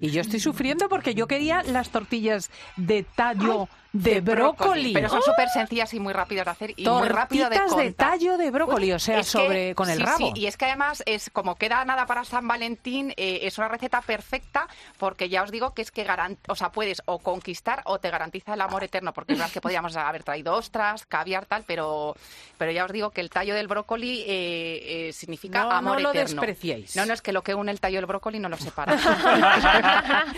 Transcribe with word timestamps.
Y 0.00 0.10
yo 0.10 0.22
estoy 0.22 0.40
sufriendo 0.40 0.88
porque 0.88 1.14
yo 1.14 1.26
quería 1.26 1.62
las 1.62 1.90
tortillas 1.90 2.50
de 2.76 3.02
tallo 3.02 3.68
de, 3.92 4.20
brócoli. 4.20 4.92
Pero 4.92 5.08
son 5.08 5.22
súper 5.22 5.48
sencillas 5.48 5.92
y 5.94 6.00
muy 6.00 6.12
rápidas 6.12 6.44
de 6.46 6.50
hacer 6.52 6.74
y 6.76 6.88
muy 6.88 7.08
rápido 7.08 7.48
de 7.50 7.58
contar. 7.58 7.78
de 7.84 7.92
tallo 7.92 8.38
de 8.38 8.50
brócoli, 8.50 8.92
o 8.92 8.98
sea, 8.98 9.18
Es 9.20 9.26
que- 9.26 9.32
sobre 9.32 9.74
con 9.74 9.90
el 9.90 9.98
sí, 9.98 10.04
rabo. 10.04 10.18
sí, 10.18 10.32
y 10.36 10.46
es 10.46 10.56
que 10.56 10.66
además 10.66 11.02
es 11.06 11.30
como 11.30 11.56
queda 11.56 11.84
nada 11.84 12.06
para 12.06 12.24
San 12.24 12.46
Valentín, 12.46 13.12
eh, 13.16 13.40
es 13.42 13.58
una 13.58 13.68
receta 13.68 14.00
perfecta 14.00 14.68
porque 14.98 15.28
ya 15.28 15.42
os 15.42 15.50
digo 15.50 15.74
que 15.74 15.82
es 15.82 15.90
que 15.90 16.06
o 16.48 16.54
sea, 16.54 16.70
puedes 16.70 17.02
o 17.06 17.18
conquistar 17.18 17.82
o 17.84 17.98
te 17.98 18.10
garantiza 18.10 18.54
el 18.54 18.60
amor 18.60 18.84
eterno, 18.84 19.12
porque 19.12 19.32
es 19.32 19.38
verdad 19.38 19.52
que 19.52 19.60
podríamos 19.60 19.96
haber 19.96 20.22
traído 20.22 20.54
ostras, 20.54 21.04
caviar, 21.06 21.46
tal, 21.46 21.64
pero, 21.66 22.14
pero 22.58 22.70
ya 22.72 22.84
os 22.84 22.92
digo 22.92 23.10
que 23.10 23.20
el 23.20 23.30
tallo 23.30 23.54
del 23.54 23.66
brócoli 23.68 24.20
eh, 24.26 25.08
eh, 25.08 25.12
significa 25.12 25.64
No, 25.64 25.70
amor 25.72 25.94
no 25.96 26.00
lo 26.00 26.10
eterno. 26.10 26.40
despreciéis. 26.42 26.94
No, 26.96 27.06
no, 27.06 27.12
es 27.14 27.22
que 27.22 27.32
lo 27.32 27.42
que 27.42 27.54
une 27.54 27.72
el 27.72 27.80
tallo 27.80 27.96
del 27.98 28.06
brócoli 28.06 28.38
no 28.38 28.48
lo 28.48 28.56
separa. 28.56 28.96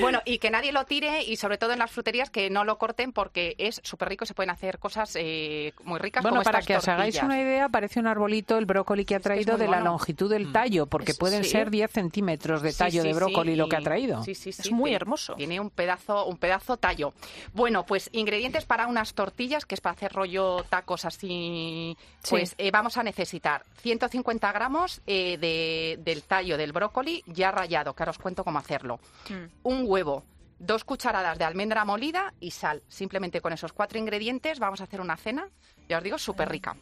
bueno, 0.00 0.20
y 0.24 0.38
que 0.38 0.50
nadie 0.50 0.72
lo 0.72 0.84
tire 0.84 1.22
y 1.24 1.36
sobre 1.36 1.58
todo 1.58 1.72
en 1.72 1.78
las 1.80 1.90
fruterías 1.90 2.30
que 2.30 2.48
no 2.50 2.64
lo 2.64 2.78
corten 2.78 2.91
porque 3.12 3.54
es 3.58 3.80
súper 3.84 4.08
rico 4.08 4.24
y 4.24 4.26
se 4.26 4.34
pueden 4.34 4.50
hacer 4.50 4.78
cosas 4.78 5.16
eh, 5.16 5.72
muy 5.84 5.98
ricas 5.98 6.22
Bueno, 6.22 6.36
como 6.36 6.44
para 6.44 6.58
estas 6.60 6.66
que 6.66 6.76
os 6.76 6.88
hagáis 6.88 7.22
una 7.22 7.40
idea, 7.40 7.68
parece 7.68 8.00
un 8.00 8.06
arbolito 8.06 8.58
el 8.58 8.66
brócoli 8.66 9.04
que 9.04 9.14
ha 9.14 9.18
Es 9.18 9.22
que 9.22 9.28
es 9.32 9.44
traído 9.44 9.58
de 9.58 9.68
la 9.68 9.80
longitud 9.80 10.30
del 10.30 10.52
tallo, 10.52 10.86
porque 10.86 11.12
Es- 11.12 11.18
pueden 11.18 11.44
sí. 11.44 11.50
ser 11.50 11.70
10 11.70 11.90
centímetros 11.90 12.62
de 12.62 12.72
tallo 12.72 13.02
sí, 13.02 13.08
de 13.08 13.14
brócoli 13.14 13.56
lo 13.56 13.68
que 13.68 13.76
ha 13.76 13.80
traído. 13.80 14.22
Sí, 14.22 14.34
sí, 14.34 14.52
sí, 14.52 14.62
Es 14.62 14.70
muy 14.70 14.92
hermoso. 14.94 15.34
Tiene 15.34 15.58
un 15.60 15.70
pedazo, 15.70 16.26
un 16.26 16.36
pedazo 16.36 16.76
tallo. 16.76 17.12
Bueno, 17.54 17.84
pues 17.86 18.08
ingredientes 18.12 18.64
para 18.64 18.86
unas 18.86 19.14
tortillas, 19.14 19.64
que 19.64 19.74
es 19.74 19.80
para 19.80 19.94
hacer 19.94 20.12
rollo 20.12 20.64
tacos 20.68 21.04
así. 21.04 21.96
Pues 22.28 22.54
eh, 22.58 22.70
vamos 22.70 22.96
a 22.96 23.02
necesitar 23.02 23.64
150 23.82 24.52
gramos 24.52 25.00
eh, 25.06 25.36
de- 25.38 25.98
del 26.02 26.22
tallo 26.22 26.56
del 26.56 26.72
brócoli 26.72 27.22
ya 27.26 27.50
rallado, 27.50 27.94
que 27.94 28.02
ahora 28.02 28.10
os 28.10 28.18
cuento 28.18 28.44
cómo 28.44 28.58
hacerlo. 28.58 28.98
Mm. 29.28 29.44
Un 29.68 29.84
huevo. 29.86 30.24
Dos 30.64 30.84
cucharadas 30.84 31.38
de 31.38 31.44
almendra 31.44 31.84
molida 31.84 32.32
y 32.38 32.52
sal. 32.52 32.82
Simplemente 32.88 33.40
con 33.40 33.52
esos 33.52 33.72
cuatro 33.72 33.98
ingredientes 33.98 34.60
vamos 34.60 34.80
a 34.80 34.84
hacer 34.84 35.00
una 35.00 35.16
cena, 35.16 35.48
ya 35.88 35.98
os 35.98 36.04
digo, 36.04 36.18
súper 36.18 36.48
rica. 36.48 36.76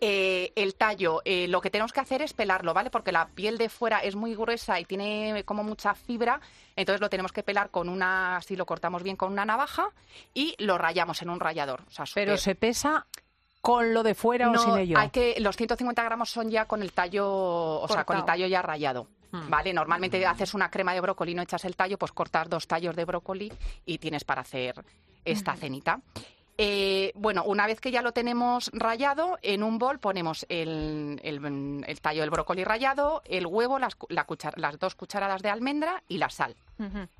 Eh, 0.00 0.52
el 0.56 0.74
tallo, 0.74 1.20
eh, 1.26 1.46
lo 1.48 1.60
que 1.60 1.68
tenemos 1.68 1.92
que 1.92 2.00
hacer 2.00 2.22
es 2.22 2.32
pelarlo, 2.32 2.72
¿vale? 2.72 2.88
Porque 2.88 3.12
la 3.12 3.26
piel 3.28 3.58
de 3.58 3.68
fuera 3.68 3.98
es 3.98 4.16
muy 4.16 4.34
gruesa 4.34 4.80
y 4.80 4.86
tiene 4.86 5.42
como 5.44 5.62
mucha 5.62 5.94
fibra, 5.94 6.40
entonces 6.76 7.02
lo 7.02 7.10
tenemos 7.10 7.30
que 7.30 7.42
pelar 7.42 7.68
con 7.68 7.90
una, 7.90 8.38
así 8.38 8.56
lo 8.56 8.64
cortamos 8.64 9.02
bien 9.02 9.16
con 9.16 9.30
una 9.32 9.44
navaja 9.44 9.90
y 10.32 10.54
lo 10.58 10.78
rayamos 10.78 11.20
en 11.20 11.28
un 11.28 11.40
rallador. 11.40 11.82
O 11.86 11.90
sea, 11.90 12.06
Pero 12.14 12.32
súper- 12.32 12.38
se 12.40 12.54
pesa 12.54 13.06
con 13.60 13.92
lo 13.92 14.02
de 14.02 14.14
fuera 14.14 14.48
o 14.48 14.52
no, 14.54 14.58
sin 14.62 14.78
ello. 14.78 14.98
hay 14.98 15.10
que 15.10 15.36
los 15.40 15.56
150 15.58 16.02
gramos 16.02 16.30
son 16.30 16.50
ya 16.50 16.64
con 16.64 16.80
el 16.80 16.92
tallo, 16.92 17.26
o 17.28 17.86
sea, 17.88 18.04
con 18.04 18.16
el 18.16 18.24
tallo 18.24 18.46
ya 18.46 18.62
rallado. 18.62 19.08
Hmm. 19.34 19.50
Vale, 19.50 19.72
normalmente 19.72 20.24
haces 20.24 20.54
una 20.54 20.70
crema 20.70 20.94
de 20.94 21.00
brócoli, 21.00 21.34
no 21.34 21.42
echas 21.42 21.64
el 21.64 21.74
tallo, 21.74 21.98
pues 21.98 22.12
cortas 22.12 22.48
dos 22.48 22.68
tallos 22.68 22.94
de 22.94 23.04
brócoli 23.04 23.52
y 23.84 23.98
tienes 23.98 24.22
para 24.24 24.42
hacer 24.42 24.84
esta 25.24 25.56
cenita. 25.56 26.00
Eh, 26.56 27.10
bueno, 27.16 27.42
una 27.42 27.66
vez 27.66 27.80
que 27.80 27.90
ya 27.90 28.00
lo 28.00 28.12
tenemos 28.12 28.70
rallado, 28.72 29.38
en 29.42 29.64
un 29.64 29.78
bol 29.80 29.98
ponemos 29.98 30.46
el, 30.48 31.18
el- 31.24 31.84
el 31.84 32.00
tallo 32.00 32.20
del 32.20 32.30
brócoli 32.30 32.62
rallado, 32.62 33.22
el 33.24 33.44
huevo, 33.44 33.80
las, 33.80 33.96
la 34.08 34.24
las 34.54 34.78
dos 34.78 34.94
cucharadas 34.94 35.42
de 35.42 35.50
almendra 35.50 36.04
y 36.06 36.18
la 36.18 36.30
sal. 36.30 36.54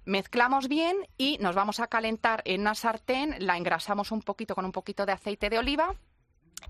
Mezclamos 0.05 0.69
bien 0.69 0.97
y 1.19 1.39
nos 1.41 1.57
vamos 1.57 1.81
a 1.81 1.89
calentar 1.89 2.42
en 2.45 2.61
una 2.61 2.77
sartén, 2.77 3.35
la 3.41 3.57
engrasamos 3.57 4.12
un 4.12 4.23
poquito 4.23 4.55
con 4.55 4.65
un 4.65 4.70
poquito 4.73 5.05
de 5.05 5.12
aceite 5.12 5.51
de 5.51 5.59
oliva 5.59 5.97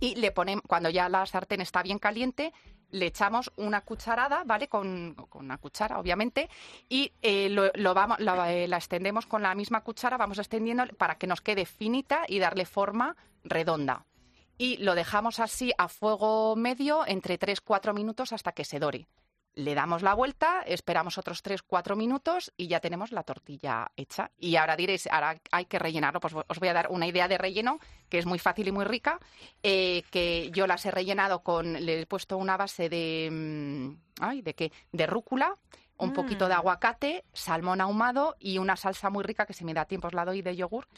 y 0.01 0.15
le 0.15 0.31
ponemos, 0.33 0.63
cuando 0.67 0.89
ya 0.89 1.11
la 1.11 1.27
sartén 1.27 1.61
está 1.61 1.83
bien 1.83 1.99
caliente, 1.99 2.55
le 2.95 3.07
echamos 3.07 3.51
una 3.57 3.81
cucharada, 3.81 4.45
¿vale? 4.45 4.69
Con, 4.69 5.15
con 5.29 5.45
una 5.45 5.59
cuchara, 5.59 5.99
obviamente, 5.99 6.49
y 6.89 7.13
eh, 7.23 7.49
lo, 7.51 7.95
vamos, 7.95 8.19
eh, 8.21 8.69
la 8.69 8.77
extendemos 8.77 9.27
con 9.27 9.43
la 9.43 9.55
misma 9.55 9.83
cuchara, 9.83 10.17
vamos 10.17 10.39
extendiendo 10.39 10.87
para 10.97 11.17
que 11.17 11.27
nos 11.27 11.41
quede 11.41 11.67
finita 11.67 12.23
y 12.29 12.39
darle 12.39 12.65
forma 12.65 13.17
redonda. 13.43 14.07
Y 14.57 14.77
lo 14.77 14.95
dejamos 14.95 15.41
así 15.41 15.73
a 15.77 15.89
fuego 15.89 16.55
medio 16.55 17.05
entre 17.07 17.39
3-4 17.39 17.93
minutos 17.93 18.33
hasta 18.33 18.53
que 18.53 18.65
se 18.65 18.79
dore. 18.79 19.09
Le 19.57 19.75
damos 19.75 20.03
la 20.03 20.15
vuelta, 20.15 20.63
esperamos 20.67 21.17
otros 21.17 21.43
3-4 21.45 21.95
minutos 21.97 22.53
y 22.57 22.67
ya 22.67 22.81
tenemos 22.81 23.13
la 23.13 23.23
tortilla 23.23 23.89
hecha. 23.97 24.31
Y 24.39 24.57
ahora 24.57 24.75
diréis, 24.77 25.07
ahora 25.07 25.39
hay 25.53 25.67
que 25.67 25.79
rellenarlo. 25.79 26.19
Pues 26.19 26.35
os 26.35 26.59
voy 26.59 26.69
a 26.69 26.73
dar 26.73 26.89
una 26.91 27.07
idea 27.07 27.29
de 27.29 27.39
relleno 27.39 27.79
que 28.09 28.19
es 28.19 28.27
muy 28.27 28.39
fácil 28.41 28.67
y 28.69 28.73
muy 28.73 28.85
rica. 28.85 29.21
eh, 29.63 30.03
que 30.11 30.51
yo 30.53 30.67
las 30.67 30.85
he 30.87 30.91
rellenado 30.91 31.43
con, 31.43 31.73
le 31.75 32.01
he 32.01 32.07
puesto 32.07 32.37
una 32.37 32.57
base 32.57 32.89
de, 32.89 33.29
mm, 33.31 33.89
ay, 34.21 34.43
¿de 34.43 34.55
qué? 34.55 34.73
De 34.93 35.07
rúcula, 35.07 35.57
un 35.99 36.11
Mm. 36.11 36.15
poquito 36.15 36.49
de 36.49 36.55
aguacate, 36.55 37.25
salmón 37.33 37.81
ahumado 37.81 38.35
y 38.41 38.59
una 38.59 38.77
salsa 38.77 39.09
muy 39.11 39.23
rica 39.23 39.47
que 39.47 39.53
si 39.55 39.65
me 39.65 39.73
da 39.75 39.85
tiempo 39.85 40.09
os 40.09 40.15
la 40.15 40.25
doy 40.25 40.43
de 40.43 40.57
yogur. 40.57 40.89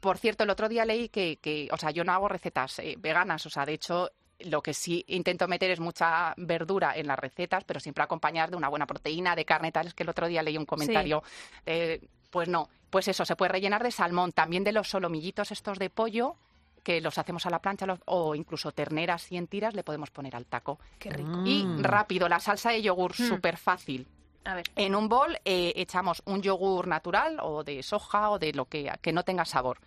Por 0.00 0.18
cierto, 0.18 0.42
el 0.44 0.50
otro 0.50 0.68
día 0.68 0.84
leí 0.84 1.08
que, 1.08 1.36
que 1.40 1.68
o 1.72 1.76
sea, 1.78 1.90
yo 1.92 2.02
no 2.04 2.12
hago 2.12 2.28
recetas 2.28 2.78
eh, 2.80 2.96
veganas, 2.98 3.46
o 3.46 3.50
sea, 3.50 3.64
de 3.64 3.74
hecho, 3.74 4.10
lo 4.40 4.62
que 4.62 4.74
sí 4.74 5.04
intento 5.08 5.46
meter 5.48 5.70
es 5.70 5.80
mucha 5.80 6.34
verdura 6.36 6.96
en 6.96 7.06
las 7.06 7.18
recetas, 7.18 7.64
pero 7.64 7.80
siempre 7.80 8.04
acompañadas 8.04 8.50
de 8.50 8.56
una 8.56 8.68
buena 8.68 8.86
proteína, 8.86 9.34
de 9.36 9.44
carne, 9.44 9.72
tal. 9.72 9.86
Es 9.86 9.94
que 9.94 10.02
el 10.02 10.08
otro 10.08 10.26
día 10.28 10.42
leí 10.42 10.56
un 10.58 10.66
comentario, 10.66 11.22
eh, 11.66 12.00
pues 12.30 12.48
no, 12.48 12.68
pues 12.90 13.08
eso, 13.08 13.24
se 13.24 13.36
puede 13.36 13.52
rellenar 13.52 13.82
de 13.82 13.90
salmón, 13.90 14.32
también 14.32 14.64
de 14.64 14.72
los 14.72 14.88
solomillitos 14.88 15.50
estos 15.52 15.78
de 15.78 15.90
pollo, 15.90 16.36
que 16.82 17.00
los 17.00 17.16
hacemos 17.16 17.46
a 17.46 17.50
la 17.50 17.60
plancha, 17.60 17.86
los- 17.86 18.00
o 18.04 18.34
incluso 18.34 18.70
terneras 18.72 19.32
y 19.32 19.36
en 19.38 19.46
tiras 19.46 19.74
le 19.74 19.82
podemos 19.84 20.10
poner 20.10 20.36
al 20.36 20.44
taco. 20.46 20.78
Qué 20.98 21.08
rico. 21.10 21.42
Y 21.46 21.64
Mm. 21.64 21.82
rápido, 21.82 22.28
la 22.28 22.40
salsa 22.40 22.70
de 22.72 22.82
yogur, 22.82 23.12
Mm. 23.18 23.28
súper 23.28 23.56
fácil. 23.56 24.06
A 24.44 24.54
ver. 24.56 24.66
En 24.76 24.94
un 24.94 25.08
bol 25.08 25.38
eh, 25.46 25.72
echamos 25.76 26.20
un 26.26 26.42
yogur 26.42 26.86
natural 26.86 27.38
o 27.40 27.64
de 27.64 27.82
soja 27.82 28.28
o 28.30 28.38
de 28.38 28.52
lo 28.52 28.66
que, 28.66 28.92
que 29.00 29.12
no 29.14 29.22
tenga 29.22 29.46
sabor. 29.46 29.78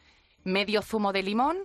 Medio 0.44 0.82
zumo 0.82 1.14
de 1.14 1.22
limón, 1.22 1.58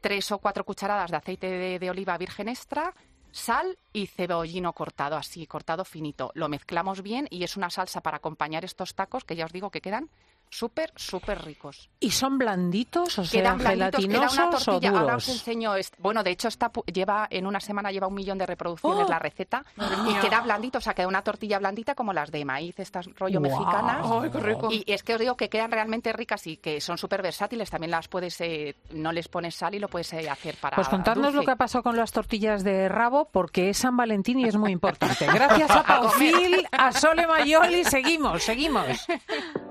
tres 0.00 0.30
o 0.32 0.38
cuatro 0.38 0.64
cucharadas 0.64 1.10
de 1.10 1.16
aceite 1.16 1.48
de, 1.48 1.78
de 1.78 1.90
oliva 1.90 2.18
virgen 2.18 2.48
extra, 2.48 2.94
sal 3.32 3.78
y 3.92 4.06
cebollino 4.06 4.72
cortado, 4.72 5.16
así, 5.16 5.46
cortado 5.46 5.84
finito. 5.84 6.32
Lo 6.34 6.48
mezclamos 6.48 7.02
bien 7.02 7.26
y 7.30 7.44
es 7.44 7.56
una 7.56 7.70
salsa 7.70 8.00
para 8.00 8.18
acompañar 8.18 8.64
estos 8.64 8.94
tacos 8.94 9.24
que 9.24 9.36
ya 9.36 9.44
os 9.44 9.52
digo 9.52 9.70
que 9.70 9.80
quedan 9.80 10.10
súper, 10.50 10.92
súper 10.96 11.42
ricos. 11.44 11.88
¿Y 12.00 12.10
son 12.10 12.36
blanditos 12.38 13.18
o 13.18 13.24
sea, 13.24 13.40
Quedan 13.40 13.58
blanditos, 13.58 14.04
queda 14.04 14.18
una 14.18 14.28
gelatinosos 14.28 14.68
o 14.68 14.72
tortilla. 14.72 14.90
Ahora 14.90 15.16
os 15.16 15.26
duros? 15.26 15.28
enseño. 15.28 15.72
Bueno, 15.98 16.22
de 16.22 16.30
hecho, 16.30 16.48
está, 16.48 16.72
pu- 16.72 16.84
lleva 16.92 17.26
en 17.30 17.46
una 17.46 17.60
semana 17.60 17.90
lleva 17.92 18.06
un 18.08 18.14
millón 18.14 18.36
de 18.38 18.46
reproducciones 18.46 19.06
¡Oh! 19.06 19.08
la 19.08 19.18
receta 19.18 19.64
y 20.08 20.14
queda 20.20 20.40
blandito, 20.40 20.78
o 20.78 20.80
sea, 20.80 20.94
queda 20.94 21.06
una 21.08 21.22
tortilla 21.22 21.58
blandita 21.58 21.94
como 21.94 22.12
las 22.12 22.30
de 22.30 22.44
maíz, 22.44 22.78
estas 22.78 23.06
rollo 23.16 23.40
mexicanas. 23.40 24.04
Ay, 24.04 24.30
qué 24.30 24.40
rico. 24.40 24.68
Y 24.72 24.84
es 24.86 25.02
que 25.02 25.14
os 25.14 25.20
digo 25.20 25.36
que 25.36 25.48
quedan 25.48 25.70
realmente 25.70 26.12
ricas 26.12 26.46
y 26.46 26.56
que 26.56 26.80
son 26.80 26.98
súper 26.98 27.22
versátiles. 27.22 27.70
También 27.70 27.90
las 27.92 28.08
puedes, 28.08 28.40
eh, 28.40 28.74
no 28.90 29.12
les 29.12 29.28
pones 29.28 29.54
sal 29.54 29.74
y 29.74 29.78
lo 29.78 29.88
puedes 29.88 30.12
eh, 30.12 30.28
hacer 30.28 30.56
para. 30.56 30.74
Pues 30.74 30.88
contadnos 30.88 31.32
lo 31.34 31.42
que 31.42 31.52
ha 31.52 31.56
pasado 31.56 31.82
con 31.84 31.96
las 31.96 32.10
tortillas 32.12 32.64
de 32.64 32.88
rabo, 32.88 33.28
porque 33.30 33.70
es 33.70 33.78
San 33.78 33.96
Valentín 33.96 34.40
y 34.40 34.44
es 34.48 34.56
muy 34.56 34.72
importante. 34.72 35.26
Gracias 35.26 35.70
a 35.70 35.82
Paufil, 35.86 36.66
a 36.72 36.92
Sole 36.92 37.26
Mayoli, 37.26 37.84
seguimos, 37.84 38.42
seguimos. 38.42 38.86